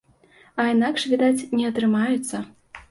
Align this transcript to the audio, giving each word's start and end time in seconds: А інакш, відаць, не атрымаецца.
А 0.63 0.65
інакш, 0.71 1.05
відаць, 1.13 1.47
не 1.61 1.71
атрымаецца. 1.73 2.45